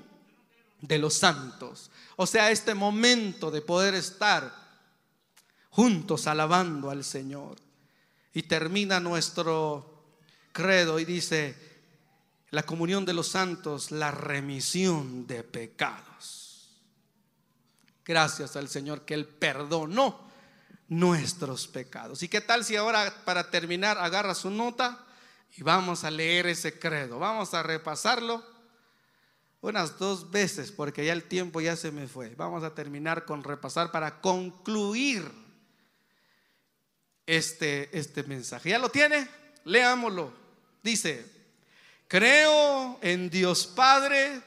[0.82, 4.54] de los santos, o sea, este momento de poder estar
[5.70, 7.58] juntos alabando al Señor.
[8.34, 10.04] Y termina nuestro
[10.52, 11.74] credo y dice,
[12.56, 16.70] la comunión de los santos, la remisión de pecados.
[18.06, 20.32] Gracias al Señor que Él perdonó
[20.88, 22.24] nuestros pecados.
[22.24, 25.06] ¿Y qué tal si ahora para terminar agarra su nota
[25.58, 27.20] y vamos a leer ese credo?
[27.20, 28.41] Vamos a repasarlo
[29.60, 32.36] unas dos veces porque ya el tiempo ya se me fue.
[32.36, 35.30] Vamos a terminar con repasar para concluir
[37.26, 38.70] este, este mensaje.
[38.70, 39.28] ¿Ya lo tiene?
[39.66, 40.32] Leámoslo.
[40.82, 41.34] Dice,
[42.16, 44.41] Creo en Dios Padre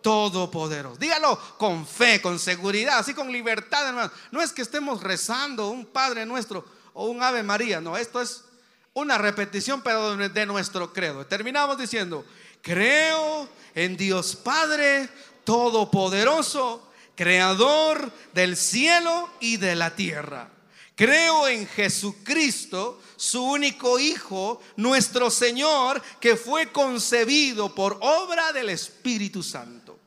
[0.00, 0.96] Todopoderoso.
[0.96, 4.10] Dígalo con fe, con seguridad, así con libertad, hermano.
[4.30, 6.64] No es que estemos rezando un Padre nuestro
[6.94, 8.44] o un Ave María, no, esto es
[8.94, 11.26] una repetición, pero de nuestro credo.
[11.26, 12.24] Terminamos diciendo,
[12.62, 15.10] creo en Dios Padre
[15.44, 20.48] Todopoderoso, Creador del cielo y de la tierra
[21.00, 29.42] Creo en Jesucristo, su único Hijo, nuestro Señor, que fue concebido por obra del Espíritu
[29.42, 29.98] Santo.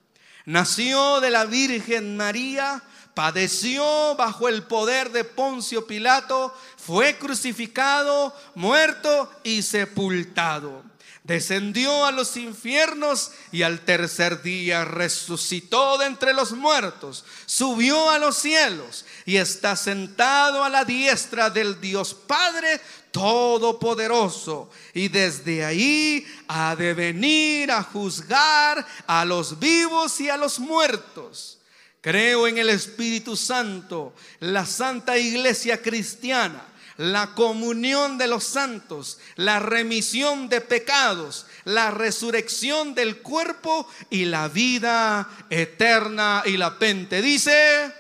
[0.46, 2.84] Nació de la Virgen María,
[3.16, 10.84] padeció bajo el poder de Poncio Pilato, fue crucificado, muerto y sepultado.
[11.24, 18.20] Descendió a los infiernos y al tercer día resucitó de entre los muertos, subió a
[18.20, 22.80] los cielos y está sentado a la diestra del Dios Padre
[23.12, 24.70] Todopoderoso.
[24.94, 31.60] Y desde ahí ha de venir a juzgar a los vivos y a los muertos.
[32.02, 39.60] Creo en el Espíritu Santo, la Santa Iglesia Cristiana la comunión de los santos, la
[39.60, 46.44] remisión de pecados, la resurrección del cuerpo y la vida eterna.
[46.46, 47.92] Y la pente dice,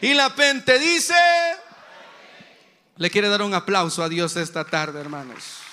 [0.00, 1.14] y la pente dice,
[2.96, 5.63] le quiere dar un aplauso a Dios esta tarde, hermanos.